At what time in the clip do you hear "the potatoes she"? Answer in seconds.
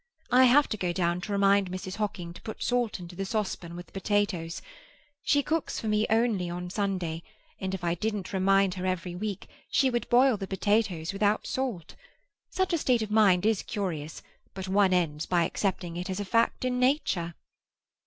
3.85-5.43